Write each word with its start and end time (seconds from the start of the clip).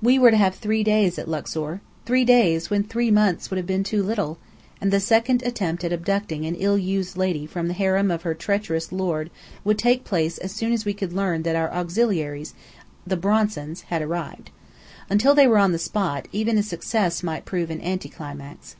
We 0.00 0.18
were 0.18 0.30
to 0.30 0.36
have 0.38 0.54
three 0.54 0.82
days 0.82 1.18
at 1.18 1.28
Luxor 1.28 1.82
three 2.06 2.24
days, 2.24 2.70
when 2.70 2.84
three 2.84 3.10
months 3.10 3.50
would 3.50 3.58
have 3.58 3.66
been 3.66 3.84
too 3.84 4.02
little! 4.02 4.38
and 4.80 4.90
the 4.90 4.98
second 4.98 5.42
attempt 5.42 5.84
at 5.84 5.92
abducting 5.92 6.46
an 6.46 6.54
ill 6.54 6.78
used 6.78 7.18
lady 7.18 7.44
from 7.46 7.68
the 7.68 7.74
harem 7.74 8.10
of 8.10 8.22
her 8.22 8.32
treacherous 8.32 8.92
lord 8.92 9.30
would 9.64 9.76
take 9.78 10.04
place 10.04 10.38
as 10.38 10.52
soon 10.52 10.72
as 10.72 10.86
we 10.86 10.94
could 10.94 11.12
learn 11.12 11.42
that 11.42 11.54
our 11.54 11.70
auxiliaries, 11.70 12.54
the 13.06 13.18
Bronsons, 13.18 13.82
had 13.90 14.00
arrived. 14.00 14.48
Until 15.10 15.34
they 15.34 15.46
were 15.46 15.58
on 15.58 15.72
the 15.72 15.78
spot, 15.78 16.28
even 16.32 16.56
a 16.56 16.62
success 16.62 17.22
might 17.22 17.44
prove 17.44 17.68
an 17.68 17.82
anti 17.82 18.08
climax. 18.08 18.74